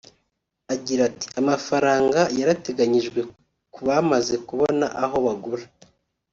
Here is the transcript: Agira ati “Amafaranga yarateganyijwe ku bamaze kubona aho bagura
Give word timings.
Agira 0.73 1.01
ati 1.09 1.27
“Amafaranga 1.41 2.19
yarateganyijwe 2.39 3.19
ku 3.73 3.79
bamaze 3.87 4.35
kubona 4.47 4.85
aho 5.03 5.15
bagura 5.25 5.65